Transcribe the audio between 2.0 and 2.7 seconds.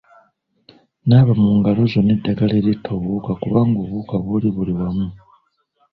n'eddagala